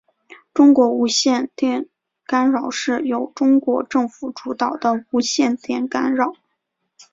[0.51, 1.87] 中国无线电
[2.25, 6.33] 干扰是由中国政府主导的无线电干扰。